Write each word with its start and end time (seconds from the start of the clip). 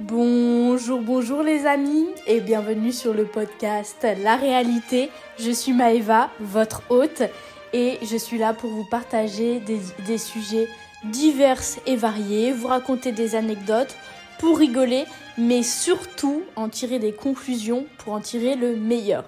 Bonjour, 0.00 1.00
bonjour 1.00 1.42
les 1.42 1.66
amis 1.66 2.06
et 2.28 2.38
bienvenue 2.38 2.92
sur 2.92 3.12
le 3.12 3.24
podcast 3.24 4.06
La 4.22 4.36
réalité. 4.36 5.10
Je 5.40 5.50
suis 5.50 5.72
Maëva, 5.72 6.30
votre 6.38 6.84
hôte, 6.88 7.24
et 7.72 7.98
je 8.02 8.16
suis 8.16 8.38
là 8.38 8.54
pour 8.54 8.70
vous 8.70 8.84
partager 8.84 9.58
des, 9.58 10.18
sujets 10.18 10.68
divers 11.02 11.60
et 11.84 11.96
variés, 11.96 12.52
vous 12.52 12.68
raconter 12.68 13.10
des 13.10 13.34
anecdotes 13.34 13.96
pour 14.38 14.58
rigoler, 14.58 15.04
mais 15.36 15.64
surtout 15.64 16.42
en 16.54 16.68
tirer 16.68 17.00
des 17.00 17.12
conclusions 17.12 17.84
pour 17.98 18.12
en 18.12 18.20
tirer 18.20 18.54
le 18.54 18.76
meilleur. 18.76 19.24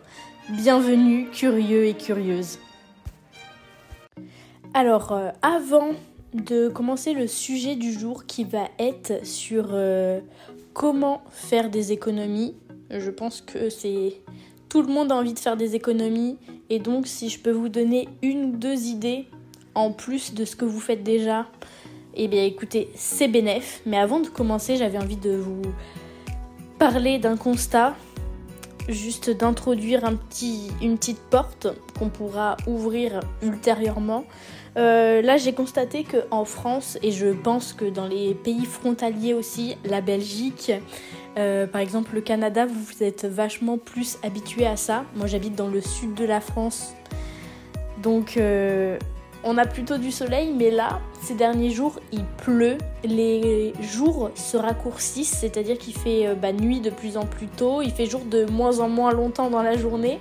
Bienvenue 0.51 1.31
curieux 1.33 1.87
et 1.87 1.95
curieuses. 1.95 2.61
Alors, 4.73 5.11
euh, 5.11 5.31
avant 5.43 5.95
de 6.33 6.69
commencer 6.69 7.13
le 7.13 7.27
sujet 7.27 7.75
du 7.75 7.93
jour 7.93 8.25
qui 8.25 8.45
va 8.45 8.69
être 8.79 9.27
sur 9.27 9.71
euh, 9.73 10.21
comment 10.81 11.21
faire 11.29 11.69
des 11.69 11.93
économies. 11.93 12.55
Je 12.89 13.11
pense 13.11 13.43
que 13.43 13.69
c'est 13.69 14.15
tout 14.71 14.81
le 14.81 14.89
monde 14.89 15.13
a 15.13 15.15
envie 15.15 15.35
de 15.35 15.39
faire 15.39 15.59
des 15.59 15.75
économies 15.75 16.39
et 16.71 16.79
donc 16.79 17.07
si 17.07 17.29
je 17.29 17.39
peux 17.39 17.51
vous 17.51 17.69
donner 17.69 18.09
une 18.23 18.45
ou 18.45 18.57
deux 18.57 18.87
idées 18.87 19.27
en 19.75 19.93
plus 19.93 20.33
de 20.33 20.47
ce 20.47 20.57
que 20.57 20.65
vous 20.65 20.81
faites 20.81 21.03
déjà, 21.03 21.45
eh 22.15 22.29
bien 22.29 22.45
écoutez, 22.45 22.89
c'est 22.95 23.29
bénéf. 23.29 23.83
Mais 23.85 23.99
avant 23.99 24.21
de 24.21 24.29
commencer, 24.29 24.79
j'avais 24.79 24.97
envie 24.97 25.19
de 25.19 25.37
vous 25.37 25.61
parler 26.79 27.19
d'un 27.19 27.37
constat, 27.37 27.95
juste 28.89 29.29
d'introduire 29.29 30.07
un 30.07 30.15
petit, 30.15 30.71
une 30.81 30.97
petite 30.97 31.21
porte 31.21 31.67
qu'on 31.99 32.09
pourra 32.09 32.57
ouvrir 32.67 33.21
ultérieurement. 33.43 34.25
Euh, 34.77 35.21
là, 35.23 35.37
j'ai 35.37 35.53
constaté 35.53 36.05
qu'en 36.05 36.45
France, 36.45 36.99
et 37.03 37.11
je 37.11 37.29
pense 37.29 37.73
que 37.73 37.85
dans 37.85 38.07
les 38.07 38.35
pays 38.35 38.65
frontaliers 38.65 39.35
aussi, 39.35 39.77
la 39.85 40.01
Belgique, 40.01 40.73
euh, 41.39 41.67
par 41.67 41.81
exemple 41.81 42.15
le 42.15 42.21
Canada, 42.21 42.67
vous 42.67 43.03
êtes 43.03 43.25
vachement 43.25 43.79
plus 43.79 44.19
habitué 44.23 44.67
à 44.67 44.77
ça. 44.77 45.05
Moi, 45.17 45.27
j'habite 45.27 45.55
dans 45.55 45.69
le 45.69 45.81
sud 45.81 46.15
de 46.15 46.25
la 46.25 46.41
France. 46.41 46.95
Donc, 48.03 48.37
euh, 48.37 48.97
on 49.43 49.59
a 49.59 49.67
plutôt 49.67 49.99
du 49.99 50.13
soleil, 50.13 50.53
mais 50.57 50.71
là, 50.71 51.01
ces 51.23 51.35
derniers 51.35 51.71
jours, 51.71 51.99
il 52.13 52.25
pleut. 52.25 52.79
Les 53.05 53.73
jours 53.81 54.31
se 54.35 54.57
raccourcissent, 54.57 55.39
c'est-à-dire 55.41 55.79
qu'il 55.79 55.95
fait 55.95 56.35
bah, 56.35 56.53
nuit 56.53 56.81
de 56.81 56.91
plus 56.91 57.17
en 57.17 57.27
plus 57.27 57.47
tôt, 57.47 57.83
il 57.83 57.91
fait 57.91 58.07
jour 58.07 58.21
de 58.21 58.45
moins 58.45 58.81
en 58.81 58.89
moins 58.89 59.13
longtemps 59.13 59.51
dans 59.51 59.63
la 59.63 59.77
journée. 59.77 60.21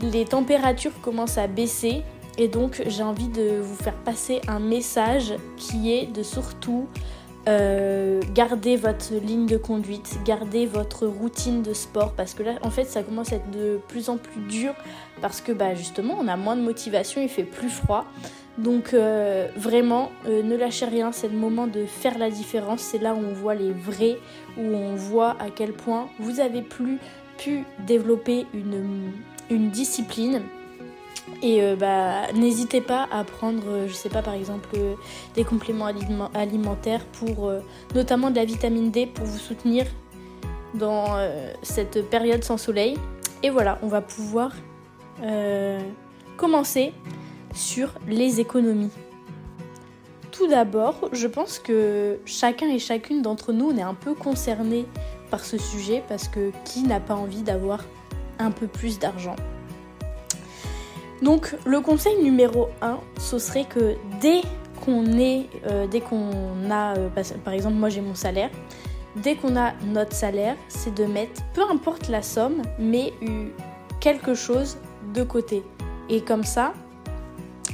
Les 0.00 0.24
températures 0.24 0.98
commencent 1.02 1.36
à 1.38 1.46
baisser 1.46 2.02
et 2.40 2.48
donc 2.48 2.82
j'ai 2.86 3.02
envie 3.02 3.28
de 3.28 3.60
vous 3.60 3.76
faire 3.76 3.94
passer 3.94 4.40
un 4.48 4.60
message 4.60 5.34
qui 5.58 5.92
est 5.92 6.06
de 6.06 6.22
surtout 6.22 6.88
euh, 7.48 8.22
garder 8.34 8.76
votre 8.76 9.14
ligne 9.14 9.44
de 9.44 9.58
conduite, 9.58 10.18
garder 10.24 10.64
votre 10.64 11.06
routine 11.06 11.62
de 11.62 11.74
sport 11.74 12.14
parce 12.14 12.32
que 12.32 12.42
là 12.42 12.52
en 12.62 12.70
fait 12.70 12.84
ça 12.84 13.02
commence 13.02 13.34
à 13.34 13.36
être 13.36 13.50
de 13.50 13.78
plus 13.88 14.08
en 14.08 14.16
plus 14.16 14.40
dur 14.40 14.72
parce 15.20 15.42
que 15.42 15.52
bah 15.52 15.74
justement 15.74 16.16
on 16.18 16.28
a 16.28 16.36
moins 16.38 16.56
de 16.56 16.62
motivation, 16.62 17.20
il 17.20 17.28
fait 17.28 17.44
plus 17.44 17.68
froid. 17.68 18.06
Donc 18.56 18.94
euh, 18.94 19.48
vraiment 19.56 20.10
euh, 20.26 20.42
ne 20.42 20.56
lâchez 20.56 20.86
rien, 20.86 21.12
c'est 21.12 21.28
le 21.28 21.36
moment 21.36 21.66
de 21.66 21.84
faire 21.84 22.16
la 22.16 22.30
différence, 22.30 22.80
c'est 22.80 22.98
là 22.98 23.12
où 23.12 23.18
on 23.18 23.34
voit 23.34 23.54
les 23.54 23.72
vrais, 23.72 24.16
où 24.56 24.62
on 24.62 24.94
voit 24.94 25.36
à 25.40 25.50
quel 25.54 25.72
point 25.72 26.08
vous 26.18 26.40
avez 26.40 26.62
plus 26.62 26.98
pu 27.36 27.64
développer 27.86 28.46
une, 28.54 29.12
une 29.50 29.68
discipline 29.68 30.40
et 31.42 31.62
euh, 31.62 31.76
bah, 31.76 32.32
n'hésitez 32.34 32.80
pas 32.80 33.08
à 33.10 33.24
prendre, 33.24 33.62
euh, 33.66 33.88
je 33.88 33.92
sais 33.92 34.08
pas, 34.08 34.22
par 34.22 34.34
exemple, 34.34 34.68
euh, 34.76 34.94
des 35.34 35.44
compléments 35.44 35.86
alimentaires 36.34 37.04
pour 37.06 37.52
notamment 37.94 38.30
de 38.30 38.36
la 38.36 38.44
vitamine 38.44 38.90
D 38.90 39.06
pour 39.06 39.24
vous 39.24 39.38
soutenir 39.38 39.86
dans 40.74 41.16
cette 41.62 42.08
période 42.10 42.44
sans 42.44 42.56
soleil. 42.56 42.96
Et 43.42 43.50
voilà, 43.50 43.78
on 43.82 43.88
va 43.88 44.00
pouvoir 44.00 44.52
commencer 46.36 46.92
sur 47.54 47.94
les 48.06 48.40
économies. 48.40 48.90
Tout 50.30 50.46
d'abord, 50.46 51.08
je 51.12 51.26
pense 51.26 51.58
que 51.58 52.20
chacun 52.24 52.68
et 52.68 52.78
chacune 52.78 53.20
d'entre 53.20 53.52
nous, 53.52 53.70
on 53.70 53.76
est 53.76 53.82
un 53.82 53.94
peu 53.94 54.14
concerné 54.14 54.86
par 55.30 55.44
ce 55.44 55.58
sujet 55.58 56.02
parce 56.08 56.28
que 56.28 56.52
qui 56.64 56.82
n'a 56.82 57.00
pas 57.00 57.14
envie 57.14 57.42
d'avoir 57.42 57.84
un 58.38 58.50
peu 58.50 58.66
plus 58.66 58.98
d'argent? 58.98 59.36
Donc 61.22 61.56
le 61.64 61.80
conseil 61.80 62.22
numéro 62.22 62.68
1, 62.80 62.98
ce 63.18 63.38
serait 63.38 63.64
que 63.64 63.96
dès 64.20 64.40
qu'on 64.84 65.04
est, 65.18 65.46
euh, 65.66 65.86
dès 65.86 66.00
qu'on 66.00 66.70
a, 66.70 66.96
euh, 66.96 67.08
par 67.44 67.54
exemple 67.54 67.76
moi 67.76 67.88
j'ai 67.90 68.00
mon 68.00 68.14
salaire, 68.14 68.50
dès 69.16 69.36
qu'on 69.36 69.56
a 69.56 69.72
notre 69.84 70.14
salaire, 70.14 70.56
c'est 70.68 70.94
de 70.94 71.04
mettre, 71.04 71.42
peu 71.52 71.62
importe 71.70 72.08
la 72.08 72.22
somme, 72.22 72.62
mais 72.78 73.12
quelque 74.00 74.34
chose 74.34 74.78
de 75.14 75.22
côté. 75.22 75.62
Et 76.08 76.22
comme 76.22 76.44
ça, 76.44 76.72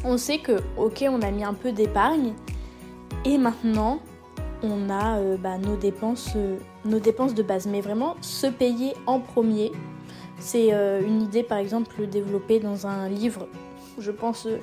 on 0.04 0.18
sait 0.18 0.38
que 0.38 0.60
ok 0.76 1.04
on 1.08 1.22
a 1.22 1.30
mis 1.30 1.44
un 1.44 1.54
peu 1.54 1.72
d'épargne 1.72 2.34
et 3.24 3.38
maintenant 3.38 4.00
on 4.62 4.90
a 4.90 5.18
euh, 5.18 5.36
bah, 5.36 5.58
nos, 5.58 5.76
dépenses, 5.76 6.34
nos 6.84 6.98
dépenses 6.98 7.34
de 7.34 7.42
base. 7.42 7.66
Mais 7.66 7.80
vraiment 7.80 8.16
se 8.20 8.46
payer 8.46 8.94
en 9.06 9.20
premier 9.20 9.72
c'est 10.38 10.72
euh, 10.72 11.02
une 11.04 11.22
idée 11.22 11.42
par 11.42 11.58
exemple 11.58 12.06
développée 12.06 12.60
dans 12.60 12.86
un 12.86 13.08
livre, 13.08 13.46
je 13.98 14.10
pense, 14.10 14.46
euh, 14.46 14.58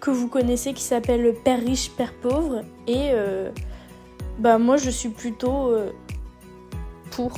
que 0.00 0.10
vous 0.10 0.28
connaissez 0.28 0.72
qui 0.72 0.82
s'appelle 0.82 1.34
Père 1.44 1.60
riche, 1.60 1.90
Père 1.90 2.14
pauvre. 2.14 2.62
Et 2.86 3.10
euh, 3.12 3.50
bah, 4.38 4.58
moi 4.58 4.76
je 4.76 4.90
suis 4.90 5.10
plutôt 5.10 5.72
pour 7.10 7.32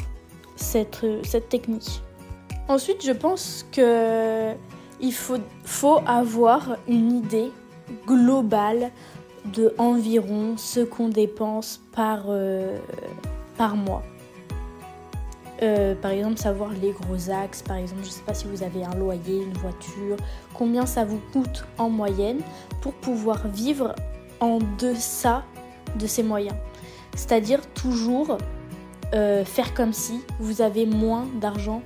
cette, 0.56 1.04
technique. 1.48 2.02
Ensuite 2.68 3.04
je 3.04 3.12
pense 3.12 3.66
que 3.72 4.52
il 5.00 5.12
faut, 5.12 6.00
avoir 6.06 6.76
une 6.88 7.12
idée 7.12 7.50
globale 8.06 8.90
de 9.44 9.74
environ 9.76 10.56
ce 10.56 10.80
qu'on 10.80 11.08
dépense 11.08 11.82
par 11.92 12.26
mois. 13.76 14.02
Euh, 15.64 15.94
par 15.94 16.10
exemple, 16.10 16.36
savoir 16.36 16.70
les 16.70 16.90
gros 16.90 17.30
axes, 17.30 17.62
par 17.62 17.76
exemple, 17.76 18.02
je 18.02 18.08
ne 18.08 18.12
sais 18.12 18.22
pas 18.22 18.34
si 18.34 18.46
vous 18.46 18.62
avez 18.62 18.84
un 18.84 18.94
loyer, 18.96 19.42
une 19.42 19.54
voiture, 19.54 20.16
combien 20.52 20.84
ça 20.84 21.04
vous 21.04 21.20
coûte 21.32 21.64
en 21.78 21.88
moyenne 21.88 22.40
pour 22.82 22.92
pouvoir 22.92 23.48
vivre 23.48 23.94
en 24.40 24.58
deçà 24.78 25.42
de 25.98 26.06
ces 26.06 26.22
moyens. 26.22 26.56
C'est-à-dire 27.16 27.60
toujours 27.72 28.36
euh, 29.14 29.44
faire 29.44 29.72
comme 29.72 29.94
si 29.94 30.20
vous 30.38 30.60
avez 30.60 30.84
moins 30.84 31.26
d'argent 31.40 31.80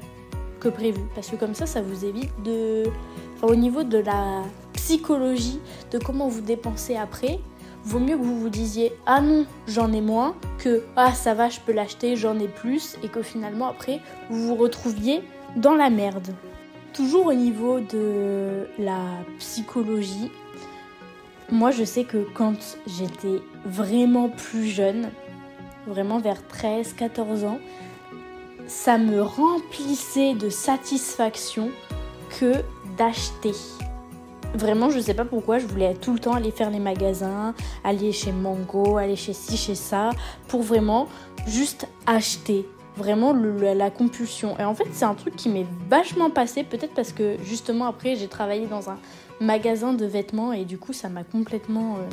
que 0.59 0.69
prévu. 0.69 1.01
Parce 1.15 1.29
que 1.29 1.37
comme 1.37 1.55
ça, 1.55 1.67
ça 1.67 1.81
vous 1.81 2.05
évite 2.05 2.33
de... 2.43 2.85
au 3.43 3.55
niveau 3.55 3.85
de 3.85 3.99
la 3.99 4.43
psychologie, 4.73 5.61
de 5.93 5.99
comment 5.99 6.27
vous 6.27 6.41
dépensez 6.41 6.97
après, 6.97 7.39
vaut 7.85 8.01
mieux 8.01 8.17
que 8.17 8.23
vous 8.23 8.41
vous 8.41 8.49
disiez 8.49 8.93
ah 9.07 9.21
non 9.21 9.47
j'en 9.67 9.93
ai 9.93 10.01
moins 10.01 10.35
que 10.59 10.83
ah 10.97 11.13
ça 11.15 11.35
va 11.35 11.49
je 11.49 11.61
peux 11.61 11.73
l'acheter 11.73 12.17
j'en 12.17 12.39
ai 12.39 12.49
plus 12.49 12.97
et 13.03 13.09
que 13.09 13.23
finalement 13.23 13.69
après 13.69 14.01
vous 14.31 14.49
vous 14.49 14.55
retrouviez 14.55 15.23
dans 15.57 15.75
la 15.75 15.91
merde. 15.91 16.35
Toujours 16.93 17.27
au 17.27 17.35
niveau 17.35 17.81
de 17.81 18.67
la 18.79 19.05
psychologie, 19.39 20.31
moi 21.51 21.71
je 21.71 21.85
sais 21.85 22.05
que 22.05 22.27
quand 22.35 22.79
j'étais 22.87 23.41
vraiment 23.65 24.29
plus 24.29 24.67
jeune, 24.67 25.11
vraiment 25.87 26.19
vers 26.19 26.41
13-14 26.53 27.47
ans, 27.47 27.59
ça 28.67 28.99
me 28.99 29.23
remplissait 29.23 30.35
de 30.35 30.51
satisfaction 30.51 31.71
que 32.39 32.53
d'acheter. 32.97 33.55
Vraiment, 34.55 34.91
je 34.91 34.99
sais 34.99 35.15
pas 35.15 35.27
pourquoi, 35.27 35.59
je 35.59 35.67
voulais 35.67 35.95
tout 35.95 36.13
le 36.13 36.19
temps 36.19 36.33
aller 36.33 36.51
faire 36.51 36.71
les 36.71 36.79
magasins, 36.79 37.55
aller 37.85 38.13
chez 38.13 38.33
Mango, 38.33 38.97
aller 38.97 39.17
chez 39.17 39.35
ci, 39.35 39.57
chez 39.57 39.75
ça, 39.75 40.11
pour 40.49 40.63
vraiment 40.63 41.07
juste 41.47 41.87
acheter. 42.07 42.67
Vraiment 42.97 43.33
la 43.33 43.91
compulsion. 43.91 44.59
Et 44.59 44.65
en 44.65 44.75
fait, 44.75 44.89
c'est 44.91 45.05
un 45.05 45.15
truc 45.15 45.37
qui 45.37 45.49
m'est 45.49 45.67
vachement 45.89 46.31
passé, 46.31 46.65
peut-être 46.65 46.95
parce 46.95 47.13
que 47.13 47.37
justement 47.45 47.87
après, 47.87 48.17
j'ai 48.17 48.27
travaillé 48.27 48.67
dans 48.67 48.91
un 48.91 48.99
magasin 49.41 49.93
de 49.93 50.05
vêtements 50.05 50.53
et 50.53 50.65
du 50.65 50.79
coup, 50.79 50.93
ça 50.93 51.09
m'a 51.09 51.23
complètement. 51.23 51.95
Euh, 51.95 52.09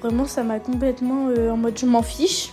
vraiment, 0.00 0.24
ça 0.24 0.42
m'a 0.42 0.58
complètement 0.58 1.28
euh, 1.28 1.50
en 1.50 1.56
mode 1.56 1.78
je 1.78 1.86
m'en 1.86 2.02
fiche. 2.02 2.50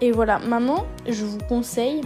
Et 0.00 0.10
voilà, 0.10 0.40
maintenant, 0.40 0.84
je 1.06 1.24
vous 1.24 1.38
conseille 1.48 2.00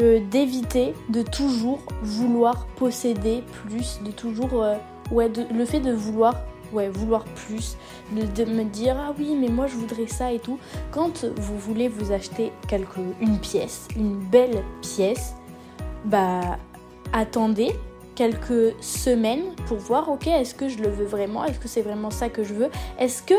euh, 0.00 0.20
d'éviter 0.30 0.94
de 1.10 1.20
toujours 1.20 1.80
vouloir 2.02 2.66
posséder 2.76 3.42
plus, 3.66 4.00
de 4.06 4.10
toujours 4.10 4.64
ouais, 5.12 5.30
le 5.52 5.64
fait 5.64 5.80
de 5.80 5.92
vouloir 5.92 6.34
ouais, 6.72 6.88
vouloir 6.88 7.24
plus, 7.24 7.76
de, 8.12 8.44
me 8.44 8.64
dire 8.64 8.96
ah 8.98 9.12
oui 9.18 9.36
mais 9.38 9.48
moi 9.48 9.66
je 9.66 9.74
voudrais 9.74 10.06
ça 10.06 10.32
et 10.32 10.38
tout. 10.38 10.58
Quand 10.90 11.24
vous 11.24 11.58
voulez 11.58 11.88
vous 11.88 12.12
acheter 12.12 12.52
une 13.20 13.38
pièce, 13.38 13.88
une 13.96 14.18
belle 14.18 14.62
pièce, 14.80 15.34
bah 16.04 16.58
attendez 17.12 17.72
quelques 18.14 18.74
semaines 18.82 19.54
pour 19.66 19.78
voir, 19.78 20.10
ok, 20.10 20.26
est-ce 20.26 20.54
que 20.54 20.68
je 20.68 20.78
le 20.78 20.88
veux 20.88 21.06
vraiment? 21.06 21.44
Est-ce 21.44 21.58
que 21.58 21.68
c'est 21.68 21.80
vraiment 21.80 22.10
ça 22.10 22.28
que 22.28 22.44
je 22.44 22.52
veux? 22.52 22.68
Est-ce 22.98 23.22
que 23.22 23.34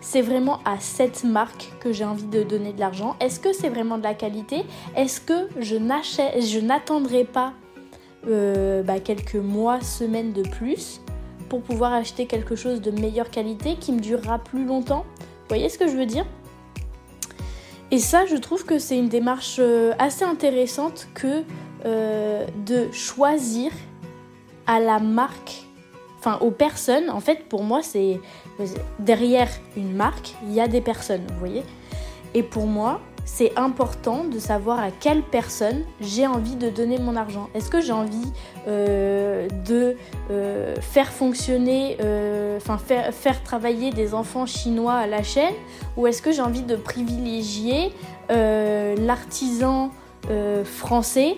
c'est 0.00 0.22
vraiment 0.22 0.60
à 0.64 0.80
cette 0.80 1.24
marque 1.24 1.72
que 1.80 1.92
j'ai 1.92 2.04
envie 2.04 2.24
de 2.24 2.42
donner 2.42 2.72
de 2.72 2.80
l'argent? 2.80 3.16
Est-ce 3.20 3.38
que 3.38 3.52
c'est 3.52 3.68
vraiment 3.68 3.98
de 3.98 4.02
la 4.02 4.14
qualité? 4.14 4.64
Est-ce 4.96 5.20
que 5.20 5.48
je 5.60 6.58
n'attendrai 6.58 7.24
pas 7.24 7.52
euh, 8.26 8.82
bah, 8.82 9.00
quelques 9.00 9.34
mois, 9.34 9.82
semaines 9.82 10.32
de 10.32 10.42
plus 10.42 11.02
pour 11.48 11.62
pouvoir 11.62 11.92
acheter 11.92 12.26
quelque 12.26 12.56
chose 12.56 12.80
de 12.80 12.90
meilleure 12.90 13.30
qualité 13.30 13.76
qui 13.76 13.92
me 13.92 14.00
durera 14.00 14.38
plus 14.38 14.64
longtemps 14.64 15.04
Vous 15.18 15.48
voyez 15.48 15.68
ce 15.68 15.78
que 15.78 15.88
je 15.88 15.96
veux 15.96 16.06
dire? 16.06 16.26
Et 17.90 17.98
ça, 17.98 18.26
je 18.26 18.36
trouve 18.36 18.64
que 18.64 18.78
c'est 18.78 18.98
une 18.98 19.08
démarche 19.08 19.56
euh, 19.60 19.92
assez 19.98 20.24
intéressante 20.24 21.08
que 21.14 21.44
euh, 21.84 22.46
de 22.66 22.90
choisir 22.92 23.70
à 24.66 24.80
la 24.80 24.98
marque, 24.98 25.64
enfin 26.18 26.38
aux 26.40 26.50
personnes. 26.50 27.10
En 27.10 27.20
fait, 27.20 27.44
pour 27.48 27.62
moi, 27.62 27.82
c'est 27.82 28.20
derrière 28.98 29.48
une 29.76 29.94
marque, 29.94 30.34
il 30.44 30.54
y 30.54 30.60
a 30.60 30.66
des 30.66 30.80
personnes, 30.80 31.22
vous 31.28 31.38
voyez? 31.38 31.62
Et 32.32 32.42
pour 32.42 32.66
moi, 32.66 33.00
c'est 33.24 33.56
important 33.56 34.24
de 34.24 34.38
savoir 34.38 34.78
à 34.78 34.90
quelle 34.90 35.22
personne 35.22 35.82
j'ai 36.00 36.26
envie 36.26 36.56
de 36.56 36.70
donner 36.70 36.98
mon 36.98 37.16
argent. 37.16 37.48
Est-ce 37.54 37.70
que 37.70 37.80
j'ai 37.80 37.92
envie 37.92 38.32
euh, 38.68 39.48
de 39.66 39.96
euh, 40.30 40.74
faire 40.80 41.10
fonctionner, 41.10 41.96
euh, 42.00 42.56
enfin 42.58 42.78
faire, 42.78 43.12
faire, 43.14 43.42
travailler 43.42 43.90
des 43.90 44.14
enfants 44.14 44.46
chinois 44.46 44.94
à 44.94 45.06
la 45.06 45.22
chaîne? 45.22 45.54
Ou 45.96 46.06
est-ce 46.06 46.22
que 46.22 46.32
j'ai 46.32 46.42
envie 46.42 46.62
de 46.62 46.76
privilégier 46.76 47.92
l'artisan 48.28 49.90
français 50.64 51.36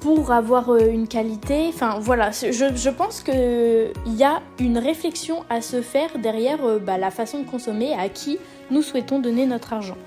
pour 0.00 0.32
avoir 0.32 0.70
euh, 0.70 0.88
une 0.90 1.08
qualité. 1.08 1.66
Enfin 1.68 1.98
voilà, 2.00 2.30
je, 2.30 2.90
pense 2.90 3.20
qu'il 3.20 4.16
y 4.16 4.24
a 4.24 4.40
une 4.58 4.78
réflexion 4.78 5.44
à 5.50 5.60
se 5.60 5.82
faire 5.82 6.18
derrière 6.18 6.64
euh, 6.64 6.78
bah, 6.78 6.98
la 6.98 7.10
façon 7.10 7.42
de 7.42 7.48
consommer 7.48 7.94
à 7.94 8.08
qui 8.08 8.38
nous 8.70 8.82
souhaitons 8.82 9.18
donner 9.18 9.46
notre 9.46 9.72
argent. 9.72 9.98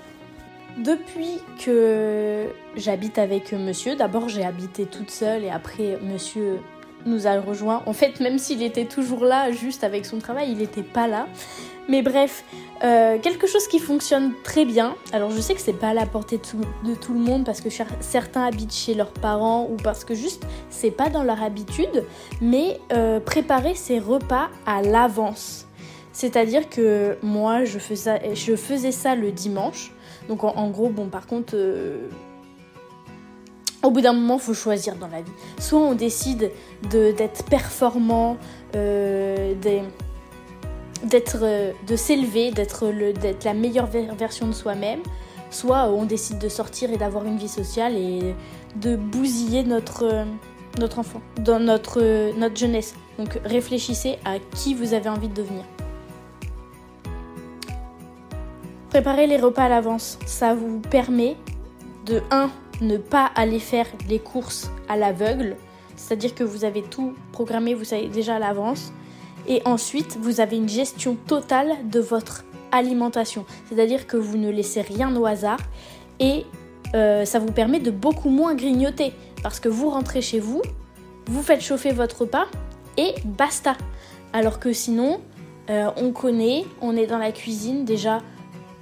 Depuis 0.78 1.38
que 1.62 2.46
j'habite 2.76 3.18
avec 3.18 3.52
monsieur, 3.52 3.94
d'abord 3.94 4.30
j'ai 4.30 4.44
habité 4.44 4.86
toute 4.86 5.10
seule 5.10 5.44
et 5.44 5.50
après 5.50 5.98
monsieur 6.02 6.60
nous 7.06 7.26
a 7.26 7.40
rejoint. 7.40 7.82
En 7.86 7.92
fait, 7.92 8.20
même 8.20 8.38
s'il 8.38 8.62
était 8.62 8.84
toujours 8.84 9.24
là, 9.24 9.52
juste 9.52 9.84
avec 9.84 10.06
son 10.06 10.18
travail, 10.18 10.50
il 10.50 10.58
n'était 10.58 10.82
pas 10.82 11.08
là. 11.08 11.26
Mais 11.88 12.02
bref, 12.02 12.44
euh, 12.84 13.18
quelque 13.18 13.46
chose 13.46 13.66
qui 13.66 13.78
fonctionne 13.78 14.32
très 14.44 14.64
bien. 14.64 14.94
Alors 15.12 15.30
je 15.30 15.40
sais 15.40 15.54
que 15.54 15.60
c'est 15.60 15.72
pas 15.72 15.88
à 15.88 15.94
la 15.94 16.06
portée 16.06 16.38
de 16.38 16.94
tout, 16.94 17.12
le 17.12 17.18
monde 17.18 17.44
parce 17.44 17.60
que 17.60 17.70
certains 18.00 18.44
habitent 18.44 18.74
chez 18.74 18.94
leurs 18.94 19.12
parents 19.12 19.68
ou 19.68 19.76
parce 19.82 20.04
que 20.04 20.14
juste 20.14 20.46
c'est 20.70 20.92
pas 20.92 21.08
dans 21.08 21.24
leur 21.24 21.42
habitude, 21.42 22.04
mais 22.40 22.80
euh, 22.92 23.18
préparer 23.18 23.74
ses 23.74 23.98
repas 23.98 24.48
à 24.64 24.82
l'avance. 24.82 25.66
C'est-à-dire 26.12 26.68
que 26.68 27.18
moi 27.22 27.64
je 27.64 27.78
faisais, 27.78 28.92
ça 28.92 29.14
le 29.16 29.32
dimanche. 29.32 29.92
Donc 30.28 30.44
en, 30.44 30.70
gros, 30.70 30.88
bon 30.88 31.08
par 31.08 31.26
contre... 31.26 31.54
Euh, 31.56 32.08
au 33.82 33.90
bout 33.90 34.00
d'un 34.00 34.12
moment, 34.12 34.38
faut 34.38 34.54
choisir 34.54 34.96
dans 34.96 35.08
la 35.08 35.22
vie. 35.22 35.32
Soit 35.58 35.80
on 35.80 35.94
décide 35.94 36.50
d'être 36.90 37.44
performant, 37.44 38.36
des, 38.72 39.82
d'être, 41.04 41.38
euh, 41.42 41.72
de 41.86 41.96
s'élever, 41.96 42.50
d'être, 42.50 42.90
d'être 43.20 43.44
la 43.44 43.54
meilleure 43.54 43.86
version 43.86 44.46
de 44.46 44.52
soi-même, 44.52 45.00
soit 45.50 45.88
on 45.90 46.04
décide 46.04 46.38
de 46.38 46.48
sortir 46.48 46.90
et 46.92 46.96
d'avoir 46.96 47.24
une 47.24 47.36
vie 47.36 47.48
sociale 47.48 47.96
et 47.96 48.34
de 48.76 48.96
bousiller 48.96 49.64
notre, 49.64 50.04
euh, 50.04 50.24
notre 50.78 50.98
enfant, 50.98 51.20
dans 51.38 51.58
notre, 51.58 52.00
euh, 52.00 52.32
notre 52.36 52.56
jeunesse. 52.56 52.94
Donc 53.18 53.38
réfléchissez 53.44 54.18
à 54.24 54.38
qui 54.54 54.74
vous 54.74 54.94
avez 54.94 55.08
envie 55.08 55.28
de 55.28 55.34
devenir. 55.34 55.64
Préparer 58.90 59.26
les 59.26 59.38
repas 59.38 59.64
à 59.64 59.68
l'avance, 59.68 60.18
ça 60.26 60.54
vous 60.54 60.80
permet 60.80 61.36
de 62.04 62.20
1. 62.30 62.50
Ne 62.80 62.96
pas 62.96 63.30
aller 63.34 63.58
faire 63.58 63.86
les 64.08 64.18
courses 64.18 64.70
à 64.88 64.96
l'aveugle, 64.96 65.56
c'est-à-dire 65.96 66.34
que 66.34 66.44
vous 66.44 66.64
avez 66.64 66.82
tout 66.82 67.14
programmé, 67.32 67.74
vous 67.74 67.84
savez 67.84 68.08
déjà 68.08 68.36
à 68.36 68.38
l'avance. 68.38 68.92
Et 69.48 69.62
ensuite, 69.64 70.18
vous 70.20 70.40
avez 70.40 70.56
une 70.56 70.68
gestion 70.68 71.16
totale 71.26 71.76
de 71.90 72.00
votre 72.00 72.44
alimentation. 72.70 73.44
C'est-à-dire 73.68 74.06
que 74.06 74.16
vous 74.16 74.36
ne 74.36 74.50
laissez 74.50 74.80
rien 74.80 75.14
au 75.16 75.26
hasard 75.26 75.58
et 76.20 76.44
euh, 76.94 77.24
ça 77.24 77.38
vous 77.38 77.52
permet 77.52 77.80
de 77.80 77.90
beaucoup 77.90 78.30
moins 78.30 78.54
grignoter. 78.54 79.12
Parce 79.42 79.58
que 79.60 79.68
vous 79.68 79.90
rentrez 79.90 80.22
chez 80.22 80.38
vous, 80.38 80.62
vous 81.26 81.42
faites 81.42 81.60
chauffer 81.60 81.92
votre 81.92 82.22
repas 82.22 82.46
et 82.96 83.14
basta. 83.24 83.76
Alors 84.32 84.60
que 84.60 84.72
sinon, 84.72 85.20
euh, 85.70 85.90
on 85.96 86.12
connaît, 86.12 86.64
on 86.80 86.96
est 86.96 87.06
dans 87.06 87.18
la 87.18 87.32
cuisine 87.32 87.84
déjà. 87.84 88.18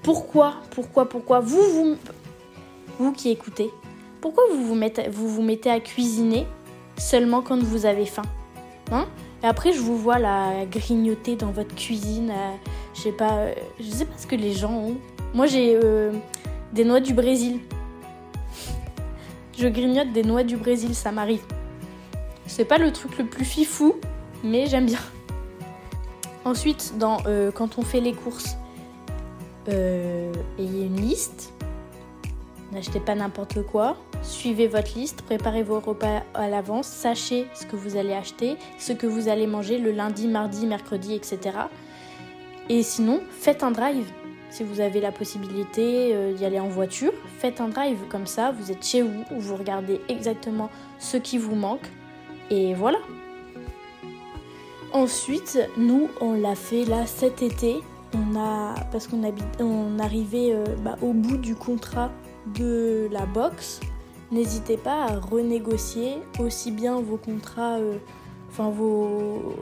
Pourquoi, 0.03 0.55
pourquoi, 0.71 1.09
pourquoi 1.09 1.41
vous, 1.41 1.97
qui 3.17 3.31
écoutez, 3.31 3.71
pourquoi 4.21 4.45
vous 4.53 4.65
vous 4.65 4.75
mettez, 4.75 5.09
vous 5.09 5.43
mettez 5.43 5.71
à 5.71 5.81
cuisiner 5.81 6.47
seulement 6.97 7.43
quand 7.43 7.63
vous 7.63 7.87
avez 7.87 8.07
faim 8.07 8.23
hein? 8.93 9.07
Et 9.43 9.47
après, 9.47 9.73
je 9.73 9.81
vous 9.81 9.97
vois 9.97 10.19
la 10.19 10.67
grignoter 10.67 11.37
dans 11.37 11.51
votre 11.51 11.75
cuisine. 11.75 12.31
Euh, 12.31 12.51
je 12.95 13.01
sais 13.01 13.13
pas, 13.13 13.33
euh, 13.39 13.55
je 13.79 13.89
sais 13.91 14.05
pas 14.05 14.19
ce 14.19 14.27
que 14.27 14.37
les 14.37 14.53
gens 14.53 14.73
ont. 14.73 14.97
Moi, 15.33 15.47
j'ai 15.47 15.79
euh, 15.83 16.13
des 16.73 16.85
noix 16.85 17.01
du 17.01 17.15
Brésil. 17.15 17.61
Je 19.57 19.67
grignote 19.69 20.13
des 20.13 20.25
noix 20.25 20.43
du 20.43 20.57
Brésil, 20.57 20.95
ça 20.95 21.13
m'arrive. 21.13 21.43
C'est 22.47 22.65
pas 22.65 22.79
le 22.79 22.93
truc 22.93 23.17
le 23.19 23.25
plus 23.25 23.45
fifou, 23.45 23.97
mais 24.43 24.67
j'aime 24.67 24.87
bien. 24.87 24.99
Ensuite, 26.45 26.95
dans, 26.99 27.19
quand 27.55 27.79
on 27.79 27.83
fait 27.83 28.01
les 28.01 28.15
courses, 28.15 28.57
ayez 29.69 30.87
une 30.87 30.97
liste. 30.97 31.53
N'achetez 32.73 33.01
pas 33.01 33.15
n'importe 33.15 33.63
quoi. 33.63 33.97
Suivez 34.23 34.69
votre 34.69 34.97
liste, 34.97 35.23
préparez 35.23 35.63
vos 35.63 35.81
repas 35.81 36.23
à 36.35 36.49
l'avance, 36.49 36.87
sachez 36.87 37.47
ce 37.55 37.67
que 37.67 37.75
vous 37.75 37.97
allez 37.97 38.13
acheter, 38.13 38.57
ce 38.79 38.93
que 38.93 39.07
vous 39.07 39.29
allez 39.29 39.47
manger 39.47 39.79
le 39.79 39.91
lundi, 39.91 40.29
mardi, 40.29 40.67
mercredi, 40.67 41.15
etc. 41.15 41.39
Et 42.69 42.83
sinon, 42.83 43.21
faites 43.31 43.65
un 43.65 43.73
drive. 43.73 44.07
Si 44.51 44.63
vous 44.65 44.81
avez 44.81 45.01
la 45.01 45.13
possibilité 45.13 46.15
euh, 46.15 46.33
d'y 46.33 46.45
aller 46.45 46.61
en 46.61 46.69
voiture, 46.69 47.13
faites 47.39 47.61
un 47.61 47.69
drive. 47.69 47.99
Comme 48.09 48.27
ça, 48.27 48.53
vous 48.53 48.71
êtes 48.71 48.85
chez 48.85 49.03
vous, 49.03 49.25
vous 49.31 49.57
regardez 49.57 50.01
exactement 50.09 50.71
ce 50.99 51.17
qui 51.17 51.39
vous 51.39 51.55
manque. 51.55 51.89
Et 52.51 52.75
voilà. 52.75 52.99
Ensuite, 54.93 55.59
nous, 55.77 56.09
on 56.21 56.35
l'a 56.35 56.57
fait 56.57 56.85
là 56.85 57.07
cet 57.07 57.43
été. 57.43 57.77
On 58.13 58.37
a, 58.37 58.75
parce 58.91 59.07
qu'on 59.07 59.23
on 59.61 59.99
arrivait 60.01 60.53
euh, 60.53 60.65
bah, 60.85 60.97
au 61.01 61.13
bout 61.13 61.37
du 61.37 61.55
contrat 61.55 62.11
de 62.55 63.09
la 63.11 63.27
boxe, 63.27 63.81
n'hésitez 64.31 64.77
pas 64.77 65.05
à 65.05 65.19
renégocier 65.19 66.19
aussi 66.39 66.71
bien 66.71 67.01
vos 67.01 67.17
contrats, 67.17 67.79
euh, 67.79 67.99
enfin 68.51 68.71
vos 68.71 69.55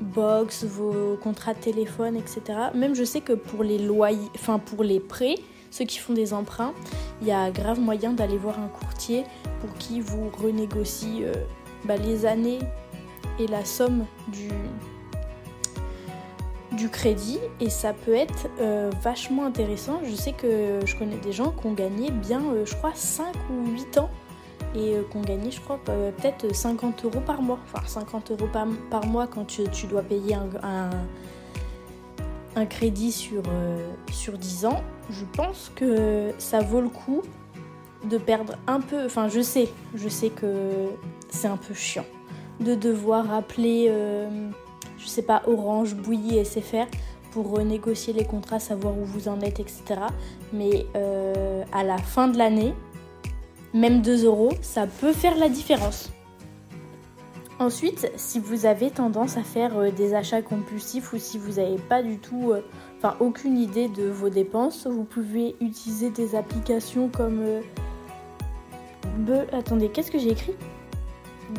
box, 0.00 0.64
vos 0.64 1.16
contrats 1.22 1.54
téléphone, 1.54 2.16
etc. 2.16 2.42
Même 2.74 2.94
je 2.94 3.04
sais 3.04 3.20
que 3.20 3.32
pour 3.32 3.62
les 3.62 3.78
loyers, 3.78 4.30
enfin 4.34 4.58
pour 4.58 4.82
les 4.84 5.00
prêts, 5.00 5.36
ceux 5.70 5.84
qui 5.84 5.98
font 5.98 6.12
des 6.12 6.32
emprunts, 6.32 6.72
il 7.20 7.28
y 7.28 7.32
a 7.32 7.50
grave 7.50 7.80
moyen 7.80 8.12
d'aller 8.12 8.38
voir 8.38 8.60
un 8.60 8.68
courtier 8.68 9.24
pour 9.60 9.72
qui 9.78 10.00
vous 10.00 10.30
renégocie 10.30 11.24
euh, 11.24 11.32
bah, 11.84 11.96
les 11.96 12.26
années 12.26 12.60
et 13.38 13.46
la 13.46 13.64
somme 13.64 14.04
du, 14.28 14.48
du 16.74 16.88
crédit 16.88 17.38
et 17.60 17.70
ça 17.70 17.92
peut 17.92 18.14
être 18.14 18.48
euh, 18.60 18.90
vachement 19.02 19.44
intéressant. 19.44 20.00
Je 20.04 20.14
sais 20.14 20.32
que 20.32 20.80
je 20.84 20.96
connais 20.96 21.16
des 21.16 21.32
gens 21.32 21.50
qui 21.50 21.66
ont 21.66 21.72
gagné 21.72 22.10
bien, 22.10 22.42
euh, 22.52 22.66
je 22.66 22.74
crois, 22.74 22.92
5 22.94 23.26
ou 23.50 23.70
8 23.72 23.98
ans 23.98 24.10
et 24.74 24.94
euh, 24.94 25.02
qui 25.10 25.16
ont 25.16 25.22
gagné, 25.22 25.50
je 25.50 25.60
crois, 25.60 25.78
peut-être 25.84 26.54
50 26.54 27.04
euros 27.04 27.20
par 27.24 27.42
mois. 27.42 27.58
Enfin, 27.64 27.86
50 27.86 28.32
euros 28.32 28.48
par, 28.90 29.06
mois 29.06 29.26
quand 29.26 29.46
tu, 29.46 29.86
dois 29.86 30.02
payer 30.02 30.34
un, 30.34 30.90
crédit 32.66 33.12
sur, 33.12 33.42
sur 34.10 34.38
10 34.38 34.66
ans. 34.66 34.82
Je 35.10 35.24
pense 35.36 35.70
que 35.74 36.32
ça 36.38 36.60
vaut 36.60 36.80
le 36.80 36.88
coup 36.88 37.22
de 38.08 38.18
perdre 38.18 38.54
un 38.66 38.80
peu. 38.80 39.06
Enfin, 39.06 39.28
je 39.28 39.40
sais, 39.40 39.68
je 39.94 40.08
sais 40.08 40.30
que 40.30 40.88
c'est 41.30 41.48
un 41.48 41.56
peu 41.56 41.74
chiant 41.74 42.06
de 42.60 42.74
devoir 42.74 43.34
appeler 43.34 43.90
je 45.04 45.08
sais 45.10 45.22
pas, 45.22 45.42
Orange, 45.46 45.94
Bouilly, 45.94 46.42
SFR 46.42 46.86
pour 47.30 47.50
renégocier 47.50 48.14
les 48.14 48.24
contrats, 48.24 48.58
savoir 48.58 48.96
où 48.96 49.04
vous 49.04 49.28
en 49.28 49.40
êtes, 49.40 49.60
etc. 49.60 49.82
Mais 50.52 50.86
euh, 50.96 51.62
à 51.72 51.84
la 51.84 51.98
fin 51.98 52.28
de 52.28 52.38
l'année, 52.38 52.72
même 53.74 54.00
2 54.00 54.24
euros, 54.24 54.52
ça 54.62 54.86
peut 54.86 55.12
faire 55.12 55.36
la 55.36 55.50
différence. 55.50 56.10
Ensuite, 57.58 58.10
si 58.16 58.38
vous 58.38 58.66
avez 58.66 58.90
tendance 58.90 59.36
à 59.36 59.42
faire 59.42 59.76
euh, 59.76 59.90
des 59.90 60.14
achats 60.14 60.42
compulsifs 60.42 61.12
ou 61.12 61.18
si 61.18 61.36
vous 61.38 61.60
n'avez 61.60 61.76
pas 61.76 62.02
du 62.02 62.18
tout, 62.18 62.52
euh, 62.52 62.62
enfin 62.96 63.16
aucune 63.20 63.58
idée 63.58 63.88
de 63.88 64.04
vos 64.04 64.30
dépenses, 64.30 64.86
vous 64.86 65.04
pouvez 65.04 65.54
utiliser 65.60 66.10
des 66.10 66.34
applications 66.34 67.08
comme... 67.08 67.44
Attendez, 69.52 69.90
qu'est-ce 69.90 70.10
que 70.10 70.18
j'ai 70.18 70.30
écrit? 70.30 70.54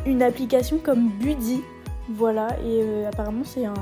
Une 0.05 0.23
application 0.23 0.79
comme 0.79 1.09
Buddy. 1.09 1.61
Voilà, 2.09 2.47
et 2.63 3.05
apparemment 3.05 3.43
c'est 3.43 3.65
un, 3.65 3.73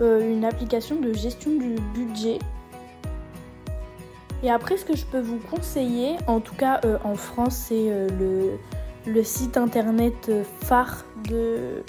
une 0.00 0.44
application 0.44 0.96
de 0.96 1.12
gestion 1.12 1.52
du 1.52 1.76
budget. 1.94 2.38
Et 4.42 4.50
après, 4.50 4.76
ce 4.76 4.84
que 4.84 4.96
je 4.96 5.06
peux 5.06 5.20
vous 5.20 5.38
conseiller, 5.38 6.16
en 6.26 6.40
tout 6.40 6.54
cas 6.54 6.80
en 7.04 7.14
France, 7.14 7.54
c'est 7.68 8.08
le, 9.06 9.22
site 9.22 9.56
internet 9.56 10.30
phare 10.60 11.04
de, 11.28 11.84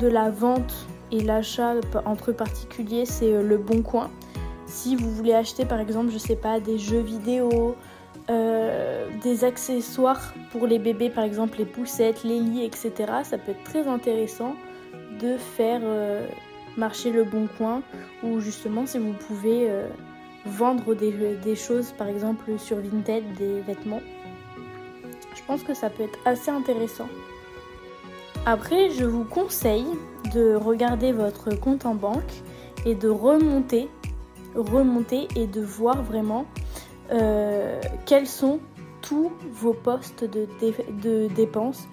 la 0.00 0.30
vente 0.30 0.74
et 1.12 1.20
l'achat 1.20 1.74
entre 2.04 2.32
particuliers, 2.32 3.04
c'est 3.04 3.42
Le 3.42 3.58
Bon 3.58 3.82
Coin. 3.82 4.10
Si 4.66 4.96
vous 4.96 5.10
voulez 5.10 5.32
acheter 5.32 5.64
par 5.64 5.78
exemple, 5.78 6.10
je 6.10 6.18
sais 6.18 6.36
pas, 6.36 6.58
des 6.58 6.78
jeux 6.78 7.00
vidéo, 7.00 7.76
euh, 8.28 9.08
des 9.22 9.44
accessoires 9.44 10.34
pour 10.50 10.66
les 10.66 10.80
bébés, 10.80 11.10
par 11.10 11.22
exemple 11.22 11.58
les 11.58 11.64
poussettes, 11.64 12.24
les 12.24 12.40
lits, 12.40 12.64
etc., 12.64 12.92
ça 13.22 13.38
peut 13.38 13.52
être 13.52 13.62
très 13.62 13.86
intéressant 13.86 14.56
de 15.20 15.36
faire 15.36 15.80
euh, 15.82 16.26
marcher 16.76 17.10
le 17.10 17.24
bon 17.24 17.48
coin 17.58 17.82
ou 18.22 18.40
justement 18.40 18.86
si 18.86 18.98
vous 18.98 19.12
pouvez 19.12 19.70
euh, 19.70 19.88
vendre 20.44 20.94
des, 20.94 21.56
choses, 21.56 21.92
par 21.92 22.08
exemple 22.08 22.58
sur 22.58 22.76
Vinted, 22.76 23.24
des 23.34 23.60
vêtements. 23.60 24.02
Je 25.34 25.42
pense 25.46 25.62
que 25.62 25.74
ça 25.74 25.90
peut 25.90 26.04
être 26.04 26.18
assez 26.24 26.50
intéressant. 26.50 27.08
Après, 28.46 28.90
je 28.90 29.04
vous 29.04 29.24
conseille 29.24 29.86
de 30.32 30.54
regarder 30.54 31.12
votre 31.12 31.54
compte 31.58 31.84
en 31.84 31.94
banque 31.94 32.32
et 32.84 32.94
de 32.94 33.08
remonter 33.08 33.88
remonter 34.56 35.28
et 35.36 35.46
de 35.46 35.60
voir 35.60 36.02
vraiment 36.02 36.46
euh, 37.12 37.80
quels 38.04 38.26
sont 38.26 38.60
tous 39.02 39.30
vos 39.52 39.74
postes 39.74 40.24
de, 40.24 40.48
de, 41.02 41.28
dépenses 41.34 41.88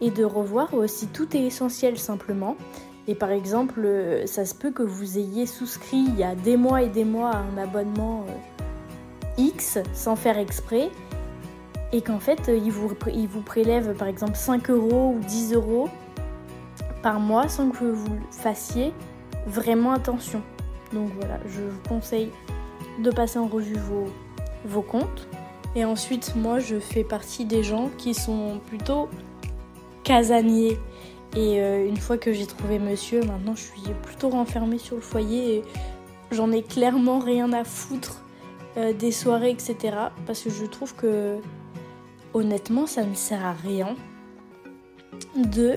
et 0.00 0.10
de 0.10 0.24
revoir 0.24 0.68
si 0.86 1.06
tout 1.08 1.36
est 1.36 1.42
essentiel 1.42 1.98
simplement. 1.98 2.56
Et 3.08 3.14
par 3.14 3.30
exemple, 3.30 3.80
euh, 3.84 4.26
ça 4.26 4.44
se 4.44 4.54
peut 4.54 4.72
que 4.72 4.82
vous 4.82 5.18
ayez 5.18 5.46
souscrit 5.46 6.04
il 6.08 6.16
y 6.16 6.24
a 6.24 6.34
des 6.34 6.56
mois 6.56 6.82
et 6.82 6.88
des 6.88 7.04
mois 7.04 7.30
à 7.30 7.38
un 7.38 7.58
abonnement 7.58 8.24
euh, 8.28 8.32
X 9.38 9.78
sans 9.92 10.16
faire 10.16 10.38
exprès 10.38 10.90
et 11.92 12.02
qu'en 12.02 12.18
fait 12.18 12.50
il 12.52 12.72
vous, 12.72 12.90
il 13.14 13.28
vous 13.28 13.42
prélève 13.42 13.94
par 13.94 14.08
exemple 14.08 14.34
5 14.34 14.70
euros 14.70 15.14
ou 15.16 15.20
10 15.24 15.54
euros 15.54 15.88
par 17.02 17.20
mois 17.20 17.46
sans 17.46 17.70
que 17.70 17.84
vous 17.84 18.18
fassiez 18.32 18.92
vraiment 19.46 19.92
attention. 19.92 20.42
Donc 20.92 21.10
voilà, 21.18 21.38
je 21.46 21.60
vous 21.60 21.88
conseille 21.88 22.30
de 22.98 23.10
passer 23.10 23.38
en 23.38 23.46
revue 23.46 23.78
vos, 23.78 24.06
vos 24.64 24.82
comptes. 24.82 25.28
Et 25.74 25.84
ensuite, 25.84 26.34
moi, 26.36 26.58
je 26.58 26.78
fais 26.78 27.04
partie 27.04 27.44
des 27.44 27.62
gens 27.62 27.90
qui 27.98 28.14
sont 28.14 28.60
plutôt 28.66 29.08
casaniers. 30.06 30.78
Et 31.36 31.60
euh, 31.60 31.86
une 31.86 31.98
fois 31.98 32.16
que 32.16 32.32
j'ai 32.32 32.46
trouvé 32.46 32.78
monsieur, 32.78 33.20
maintenant 33.22 33.54
je 33.54 33.62
suis 33.62 33.92
plutôt 34.02 34.30
renfermée 34.30 34.78
sur 34.78 34.96
le 34.96 35.02
foyer 35.02 35.56
et 35.56 35.62
j'en 36.30 36.50
ai 36.52 36.62
clairement 36.62 37.18
rien 37.18 37.52
à 37.52 37.64
foutre 37.64 38.22
euh, 38.78 38.92
des 38.94 39.10
soirées, 39.10 39.50
etc. 39.50 39.76
Parce 40.26 40.42
que 40.42 40.50
je 40.50 40.64
trouve 40.64 40.94
que 40.94 41.36
honnêtement, 42.32 42.86
ça 42.86 43.04
ne 43.04 43.14
sert 43.14 43.44
à 43.44 43.52
rien 43.52 43.96
de 45.34 45.74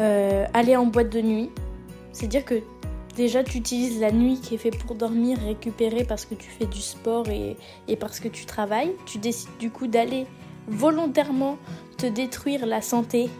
euh, 0.00 0.46
aller 0.54 0.76
en 0.76 0.86
boîte 0.86 1.10
de 1.10 1.20
nuit. 1.20 1.50
C'est 2.12 2.26
dire 2.26 2.44
que 2.44 2.62
Déjà, 3.16 3.42
tu 3.42 3.58
utilises 3.58 4.00
la 4.00 4.12
nuit 4.12 4.40
qui 4.40 4.54
est 4.54 4.58
faite 4.58 4.78
pour 4.78 4.94
dormir, 4.94 5.36
récupérer 5.44 6.04
parce 6.04 6.24
que 6.24 6.34
tu 6.34 6.48
fais 6.48 6.66
du 6.66 6.80
sport 6.80 7.26
et, 7.28 7.56
parce 7.96 8.20
que 8.20 8.28
tu 8.28 8.46
travailles. 8.46 8.92
Tu 9.04 9.18
décides 9.18 9.50
du 9.58 9.70
coup 9.70 9.88
d'aller 9.88 10.26
volontairement 10.68 11.58
te 11.96 12.06
détruire 12.06 12.66
la 12.66 12.82
santé. 12.82 13.30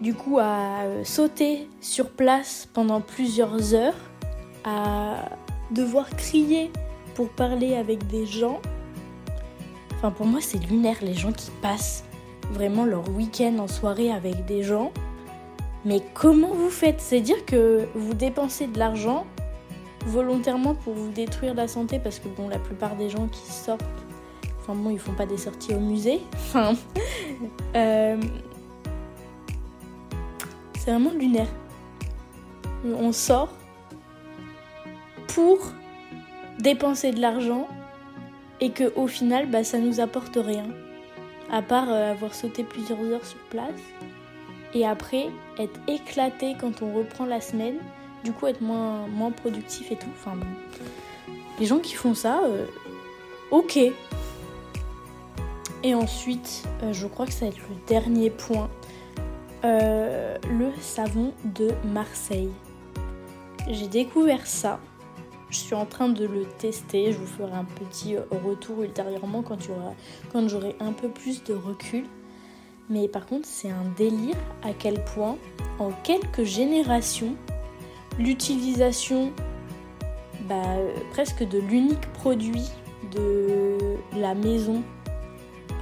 Du 0.00 0.14
coup, 0.14 0.38
à 0.38 0.82
euh, 0.82 1.04
sauter 1.04 1.68
sur 1.80 2.10
place 2.10 2.68
pendant 2.72 3.00
plusieurs 3.00 3.74
heures, 3.74 3.96
à 4.64 5.28
devoir 5.70 6.08
crier 6.10 6.70
pour 7.14 7.28
parler 7.28 7.74
avec 7.74 8.06
des 8.06 8.26
gens. 8.26 8.60
Enfin, 9.96 10.10
pour 10.10 10.26
moi, 10.26 10.40
c'est 10.40 10.58
lunaire 10.58 10.96
les 11.02 11.14
gens 11.14 11.32
qui 11.32 11.50
passent 11.62 12.04
vraiment 12.50 12.84
leur 12.84 13.08
week-end 13.10 13.58
en 13.58 13.68
soirée 13.68 14.10
avec 14.10 14.46
des 14.46 14.62
gens 14.62 14.90
mais 15.84 16.02
comment 16.12 16.52
vous 16.52 16.70
faites? 16.70 17.00
C'est 17.00 17.20
dire 17.20 17.44
que 17.46 17.88
vous 17.94 18.14
dépensez 18.14 18.66
de 18.66 18.78
l'argent 18.78 19.26
volontairement 20.06 20.74
pour 20.74 20.94
vous 20.94 21.10
détruire 21.10 21.54
la 21.54 21.68
santé 21.68 21.98
parce 21.98 22.18
que 22.18 22.28
bon, 22.28 22.48
la 22.48 22.58
plupart 22.58 22.96
des 22.96 23.08
gens 23.08 23.28
qui 23.28 23.50
sortent, 23.50 23.84
bon, 24.74 24.90
ils 24.90 24.98
font 24.98 25.12
pas 25.12 25.26
des 25.26 25.36
sorties 25.36 25.74
au 25.74 25.80
musée. 25.80 26.20
Enfin, 26.34 26.74
euh, 27.76 28.16
c'est 30.78 30.90
vraiment 30.90 31.12
lunaire. 31.12 31.48
On 32.84 33.12
sort 33.12 33.52
pour 35.28 35.58
dépenser 36.58 37.12
de 37.12 37.20
l'argent 37.20 37.68
et 38.60 38.70
que 38.70 38.92
au 38.96 39.06
final, 39.06 39.50
bah, 39.50 39.64
ça 39.64 39.78
nous 39.78 40.00
apporte 40.00 40.36
rien. 40.36 40.66
À 41.50 41.62
part 41.62 41.90
euh, 41.90 42.12
avoir 42.12 42.34
sauté 42.34 42.62
plusieurs 42.62 43.00
heures 43.00 43.24
sur 43.24 43.38
place 43.50 43.80
et 44.72 44.86
après 44.86 45.28
être 45.58 45.80
éclaté 45.88 46.54
quand 46.60 46.82
on 46.82 46.92
reprend 46.92 47.26
la 47.26 47.40
semaine, 47.40 47.76
du 48.24 48.32
coup 48.32 48.46
être 48.46 48.60
moins, 48.60 49.06
moins 49.08 49.30
productif 49.30 49.90
et 49.90 49.96
tout. 49.96 50.10
Enfin 50.14 50.36
bon. 50.36 50.46
Les 51.58 51.66
gens 51.66 51.78
qui 51.78 51.94
font 51.94 52.14
ça, 52.14 52.40
euh, 52.44 52.66
ok. 53.50 53.78
Et 55.82 55.94
ensuite, 55.94 56.64
euh, 56.82 56.92
je 56.92 57.06
crois 57.06 57.26
que 57.26 57.32
ça 57.32 57.46
va 57.46 57.52
être 57.52 57.60
le 57.68 57.76
dernier 57.86 58.30
point. 58.30 58.68
Euh, 59.64 60.36
le 60.50 60.70
savon 60.80 61.32
de 61.44 61.70
Marseille. 61.84 62.50
J'ai 63.68 63.88
découvert 63.88 64.46
ça. 64.46 64.80
Je 65.50 65.56
suis 65.58 65.74
en 65.74 65.84
train 65.84 66.08
de 66.08 66.24
le 66.24 66.44
tester. 66.58 67.12
Je 67.12 67.18
vous 67.18 67.26
ferai 67.26 67.52
un 67.52 67.64
petit 67.64 68.16
retour 68.44 68.82
ultérieurement 68.82 69.42
quand, 69.42 69.58
quand 70.32 70.48
j'aurai 70.48 70.76
un 70.80 70.92
peu 70.92 71.08
plus 71.08 71.44
de 71.44 71.54
recul. 71.54 72.04
Mais 72.88 73.06
par 73.06 73.26
contre, 73.26 73.46
c'est 73.46 73.70
un 73.70 73.84
délire 73.96 74.36
à 74.62 74.72
quel 74.72 75.04
point, 75.04 75.36
en 75.78 75.90
quelques 76.02 76.44
générations, 76.44 77.36
l'utilisation 78.18 79.32
bah, 80.48 80.76
presque 81.12 81.46
de 81.46 81.58
l'unique 81.58 82.00
produit 82.14 82.68
de 83.12 83.76
la 84.16 84.34
maison 84.34 84.82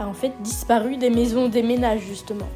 a 0.00 0.07
en 0.07 0.14
fait 0.14 0.33
disparu 0.43 0.97
des 0.97 1.11
maisons, 1.11 1.49
des 1.49 1.62
ménages 1.62 2.00
justement. 2.00 2.49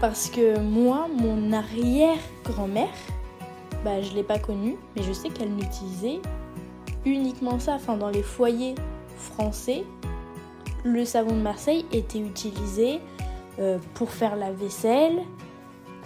Parce 0.00 0.30
que 0.30 0.58
moi, 0.60 1.08
mon 1.12 1.52
arrière-grand-mère, 1.52 2.88
bah, 3.84 4.00
je 4.00 4.10
ne 4.10 4.16
l'ai 4.16 4.22
pas 4.22 4.38
connue, 4.38 4.76
mais 4.94 5.02
je 5.02 5.12
sais 5.12 5.28
qu'elle 5.28 5.54
n'utilisait 5.54 6.20
uniquement 7.04 7.58
ça. 7.58 7.74
Enfin, 7.74 7.96
dans 7.96 8.10
les 8.10 8.22
foyers 8.22 8.74
français, 9.16 9.84
le 10.84 11.04
savon 11.04 11.34
de 11.34 11.40
Marseille 11.40 11.84
était 11.92 12.20
utilisé 12.20 13.00
euh, 13.58 13.78
pour 13.94 14.10
faire 14.10 14.36
la 14.36 14.52
vaisselle, 14.52 15.22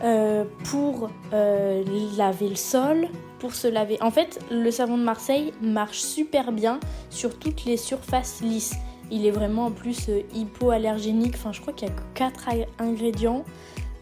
euh, 0.03 0.45
pour 0.71 1.11
euh, 1.33 1.85
laver 2.17 2.49
le 2.49 2.57
sol, 2.57 3.09
pour 3.43 3.57
se 3.57 3.67
laver. 3.67 4.01
En 4.01 4.13
fait, 4.13 4.39
le 4.53 4.71
savon 4.71 4.97
de 4.97 5.03
Marseille 5.03 5.53
marche 5.61 5.99
super 5.99 6.53
bien 6.53 6.79
sur 7.11 7.37
toutes 7.41 7.65
les 7.65 7.77
surfaces 7.77 8.41
lisses. 8.41 8.77
Il 9.11 9.27
est 9.27 9.33
vraiment 9.33 9.67
en 9.67 9.73
plus 9.73 10.09
hypoallergénique. 10.33 11.35
Enfin, 11.35 11.51
je 11.51 11.61
crois 11.61 11.73
qu'il 11.73 11.89
y 11.89 11.91
a 11.91 11.95
que 11.95 12.03
4 12.15 12.51
ingrédients 12.79 13.45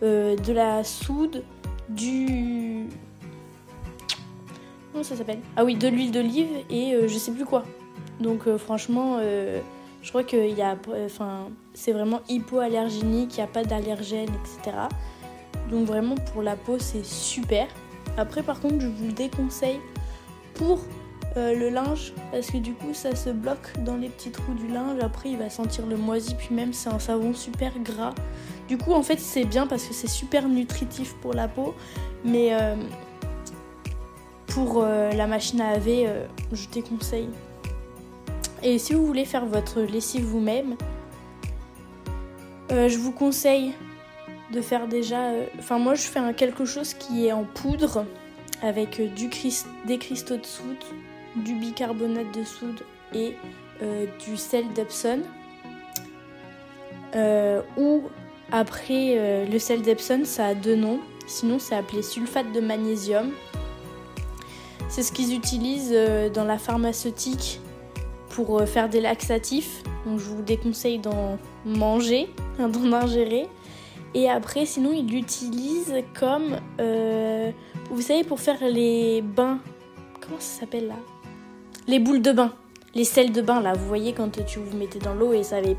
de 0.02 0.52
la 0.52 0.84
soude, 0.84 1.42
du. 1.88 2.86
Comment 4.92 5.04
ça 5.04 5.16
s'appelle? 5.16 5.40
Ah 5.56 5.64
oui, 5.64 5.74
de 5.74 5.88
l'huile 5.88 6.12
d'olive 6.12 6.50
et 6.68 6.94
je 7.08 7.18
sais 7.18 7.32
plus 7.32 7.46
quoi. 7.46 7.64
Donc, 8.20 8.42
franchement 8.58 9.20
je 10.02 10.08
crois 10.10 10.22
que 10.22 10.36
y 10.36 10.62
c'est 11.72 11.92
vraiment 11.92 12.20
hypoallergénique, 12.28 13.34
il 13.34 13.36
n'y 13.38 13.44
a 13.44 13.46
pas 13.46 13.64
d'allergène, 13.64 14.28
etc. 14.28 14.76
Donc 15.70 15.86
vraiment 15.86 16.16
pour 16.32 16.42
la 16.42 16.56
peau 16.56 16.78
c'est 16.78 17.06
super. 17.06 17.68
Après 18.16 18.42
par 18.42 18.60
contre 18.60 18.80
je 18.80 18.86
vous 18.86 19.06
le 19.06 19.12
déconseille 19.12 19.80
pour 20.54 20.80
euh, 21.36 21.54
le 21.54 21.68
linge 21.68 22.12
parce 22.32 22.50
que 22.50 22.58
du 22.58 22.74
coup 22.74 22.92
ça 22.92 23.14
se 23.14 23.30
bloque 23.30 23.78
dans 23.84 23.96
les 23.96 24.08
petits 24.08 24.30
trous 24.30 24.54
du 24.54 24.68
linge. 24.68 24.98
Après 25.00 25.30
il 25.30 25.38
va 25.38 25.50
sentir 25.50 25.86
le 25.86 25.96
moisi 25.96 26.34
puis 26.34 26.54
même 26.54 26.72
c'est 26.72 26.90
un 26.90 26.98
savon 26.98 27.34
super 27.34 27.72
gras. 27.78 28.14
Du 28.68 28.78
coup 28.78 28.92
en 28.92 29.02
fait 29.02 29.18
c'est 29.18 29.44
bien 29.44 29.66
parce 29.66 29.84
que 29.84 29.94
c'est 29.94 30.08
super 30.08 30.48
nutritif 30.48 31.14
pour 31.22 31.32
la 31.32 31.48
peau. 31.48 31.74
Mais 32.24 32.48
euh, 32.52 32.76
pour 34.48 34.82
euh, 34.82 35.12
la 35.12 35.26
machine 35.26 35.60
à 35.60 35.72
laver 35.72 36.08
je 36.52 36.68
déconseille 36.68 37.28
et 38.62 38.78
si 38.78 38.92
vous 38.92 39.06
voulez 39.06 39.24
faire 39.24 39.46
votre 39.46 39.80
lessive 39.80 40.24
vous-même, 40.24 40.76
je 42.68 42.98
vous 42.98 43.10
conseille 43.10 43.72
de 44.52 44.60
faire 44.60 44.88
déjà. 44.88 45.30
Euh, 45.30 45.46
enfin, 45.58 45.78
moi, 45.78 45.94
je 45.94 46.02
fais 46.02 46.20
quelque 46.34 46.64
chose 46.64 46.94
qui 46.94 47.26
est 47.26 47.32
en 47.32 47.44
poudre 47.44 48.04
avec 48.62 49.00
euh, 49.00 49.08
des 49.86 49.98
cristaux 49.98 50.36
de 50.36 50.46
soude, 50.46 50.76
du 51.36 51.54
bicarbonate 51.54 52.32
de 52.36 52.44
soude 52.44 52.80
et 53.14 53.34
du 54.26 54.36
sel 54.36 54.64
d'Epsom. 54.74 55.20
ou 57.78 58.02
après 58.52 59.46
le 59.50 59.58
sel 59.58 59.80
d'Epsom, 59.80 60.24
ça 60.24 60.48
a 60.48 60.54
deux 60.54 60.76
noms. 60.76 61.00
Sinon, 61.26 61.58
c'est 61.58 61.74
appelé 61.74 62.02
sulfate 62.02 62.52
de 62.52 62.60
magnésium. 62.60 63.30
C'est 64.90 65.02
ce 65.02 65.12
qu'ils 65.12 65.34
utilisent 65.34 65.96
dans 66.34 66.44
la 66.44 66.58
pharmaceutique 66.58 67.60
pour 68.28 68.62
faire 68.66 68.90
des 68.90 69.00
laxatifs. 69.00 69.82
Donc 70.04 70.18
je 70.18 70.26
vous 70.26 70.42
déconseille 70.42 70.98
d'en 70.98 71.38
manger, 71.64 72.28
d'en 72.58 72.92
ingérer. 72.92 73.48
Et 74.14 74.28
après, 74.28 74.66
sinon, 74.66 74.92
ils 74.92 75.06
l'utilisent 75.06 75.94
comme, 76.18 76.58
euh, 76.80 77.50
vous 77.90 78.00
savez, 78.02 78.24
pour 78.24 78.40
faire 78.40 78.58
les 78.62 79.22
bains. 79.22 79.58
Comment 80.20 80.40
ça 80.40 80.60
s'appelle 80.60 80.88
là? 80.88 80.96
Les 81.86 81.98
boules 81.98 82.22
de 82.22 82.32
bain. 82.32 82.52
Les 82.94 83.04
sels 83.04 83.30
de 83.30 83.40
bain 83.40 83.60
là, 83.60 83.72
vous 83.72 83.86
voyez 83.86 84.12
quand 84.12 84.44
tu 84.44 84.58
vous 84.58 84.76
mettez 84.76 84.98
dans 84.98 85.14
l'eau 85.14 85.32
et 85.32 85.44
ça 85.44 85.58
avait... 85.58 85.76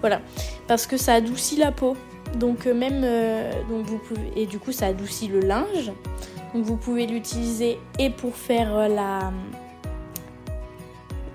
voilà. 0.00 0.20
Parce 0.66 0.86
que 0.86 0.98
ça 0.98 1.14
adoucit 1.14 1.56
la 1.56 1.72
peau. 1.72 1.96
Donc 2.38 2.66
euh, 2.66 2.74
même... 2.74 3.02
Euh, 3.02 3.50
donc 3.70 3.86
vous 3.86 3.98
pouvez... 3.98 4.32
Et 4.36 4.46
du 4.46 4.58
coup, 4.58 4.72
ça 4.72 4.86
adoucit 4.86 5.28
le 5.28 5.40
linge. 5.40 5.92
Donc 6.54 6.64
vous 6.64 6.76
pouvez 6.76 7.06
l'utiliser 7.06 7.78
et 7.98 8.10
pour 8.10 8.34
faire 8.34 8.88
la 8.88 9.32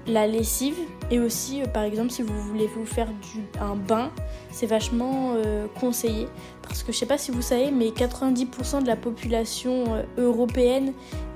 la 0.08 0.28
lessive 0.28 0.78
et 1.12 1.20
aussi 1.20 1.62
par 1.74 1.84
exemple 1.84 2.10
si 2.10 2.22
vous 2.22 2.40
voulez 2.42 2.68
vous 2.68 2.86
faire 2.86 3.08
du, 3.08 3.42
un 3.60 3.76
bain 3.76 4.12
c'est 4.52 4.66
vachement 4.66 5.34
euh, 5.36 5.68
conseillé 5.80 6.28
parce 6.62 6.84
que 6.84 6.92
je 6.92 6.98
sais 6.98 7.06
pas 7.06 7.18
si 7.18 7.32
vous 7.32 7.42
savez, 7.42 7.72
mais 7.72 7.88
90% 7.88 8.84
de 8.84 8.88
la 8.88 8.96
population 8.96 9.86
euh, 9.90 10.04
européenne 10.18 10.94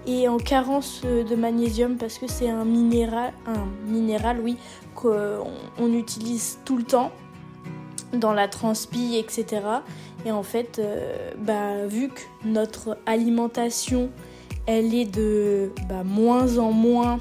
est 0.08 0.28
en 0.28 0.38
carence 0.38 1.02
euh, 1.06 1.24
de 1.24 1.36
magnésium 1.36 1.98
parce 1.98 2.18
que 2.18 2.28
c'est 2.28 2.50
un 2.50 2.66
minéral, 2.66 4.40
oui, 4.42 4.58
qu'on 4.94 5.94
utilise 5.94 6.60
tout 6.66 6.78
le 6.78 6.84
temps 6.84 7.12
dans 8.14 8.34
la 8.34 8.48
transpi, 8.48 9.18
etc. 9.18 9.62
Et 10.26 10.32
en 10.32 10.44
fait, 10.44 10.82
bah, 11.38 11.86
vu 11.86 12.10
que 12.10 12.22
notre 12.46 12.98
alimentation, 13.06 14.10
elle 14.68 14.94
est 14.94 15.06
de 15.06 15.72
bah, 15.90 16.04
moins 16.04 16.58
en 16.58 16.72
moins 16.72 17.20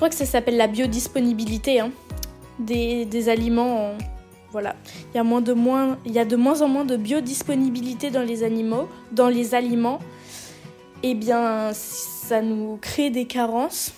crois 0.00 0.08
que 0.08 0.16
ça 0.16 0.26
s'appelle 0.26 0.56
la 0.56 0.66
biodisponibilité. 0.66 1.80
Hein 1.80 1.92
des, 2.60 3.28
aliments. 3.28 3.96
Voilà, 4.52 4.74
il 5.12 5.16
y, 5.16 5.20
a 5.20 5.24
moins 5.24 5.40
de 5.40 5.52
moins, 5.52 5.98
il 6.04 6.12
y 6.12 6.18
a 6.18 6.24
de 6.24 6.34
moins 6.34 6.60
en 6.62 6.68
moins 6.68 6.84
de 6.84 6.96
biodisponibilité 6.96 8.10
dans 8.10 8.22
les 8.22 8.42
animaux, 8.42 8.88
dans 9.12 9.28
les 9.28 9.54
aliments. 9.54 10.00
Et 11.02 11.10
eh 11.10 11.14
bien, 11.14 11.70
ça 11.72 12.42
nous 12.42 12.76
crée 12.80 13.10
des 13.10 13.26
carences. 13.26 13.92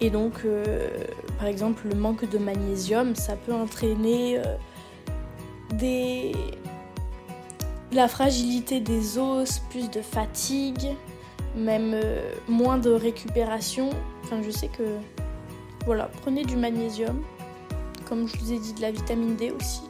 Et 0.00 0.08
donc, 0.08 0.32
euh, 0.44 0.88
par 1.38 1.48
exemple, 1.48 1.88
le 1.88 1.96
manque 1.96 2.28
de 2.30 2.38
magnésium, 2.38 3.16
ça 3.16 3.34
peut 3.34 3.52
entraîner 3.52 4.38
euh, 4.38 4.44
des... 5.74 6.32
la 7.92 8.06
fragilité 8.06 8.80
des 8.80 9.18
os, 9.18 9.58
plus 9.70 9.90
de 9.90 10.00
fatigue, 10.00 10.94
même 11.56 11.92
euh, 11.94 12.30
moins 12.48 12.78
de 12.78 12.90
récupération. 12.90 13.90
Enfin, 14.22 14.40
je 14.42 14.50
sais 14.50 14.68
que 14.68 14.82
voilà, 15.84 16.10
prenez 16.22 16.44
du 16.44 16.56
magnésium, 16.56 17.22
comme 18.08 18.28
je 18.28 18.36
vous 18.38 18.52
ai 18.52 18.58
dit, 18.58 18.74
de 18.74 18.82
la 18.82 18.90
vitamine 18.90 19.36
D 19.36 19.50
aussi. 19.50 19.82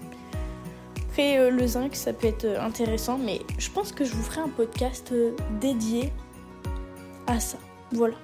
Après, 1.08 1.38
euh, 1.38 1.50
le 1.50 1.66
zinc, 1.66 1.94
ça 1.96 2.12
peut 2.12 2.28
être 2.28 2.44
euh, 2.44 2.60
intéressant, 2.60 3.18
mais 3.18 3.40
je 3.58 3.70
pense 3.70 3.92
que 3.92 4.04
je 4.04 4.12
vous 4.12 4.22
ferai 4.22 4.40
un 4.40 4.48
podcast 4.48 5.12
dédié 5.60 6.12
à 7.26 7.40
ça. 7.40 7.58
Voilà. 7.92 8.16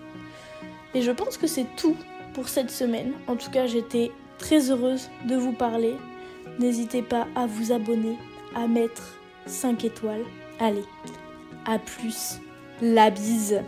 Et 0.95 1.03
je 1.03 1.11
pense 1.11 1.37
que 1.37 1.47
c'est 1.47 1.67
tout 1.77 1.97
pour 2.35 2.49
cette 2.49 2.71
semaine. 2.71 3.15
En 3.27 3.37
tout 3.37 3.51
cas, 3.51 3.67
j'étais 3.67 4.13
très 4.39 4.71
heureuse 4.71 5.11
de 5.27 5.37
vous 5.37 5.53
parler. 5.53 5.95
N'hésitez 6.59 7.03
pas 7.03 7.27
à 7.35 7.47
vous 7.47 7.73
abonner, 7.73 8.19
à 8.55 8.67
mettre 8.67 9.15
5 9.47 9.85
étoiles. 9.85 10.25
Allez, 10.61 10.85
à 11.65 11.79
plus. 11.79 12.41
La 12.83 13.11
bise. 13.11 13.63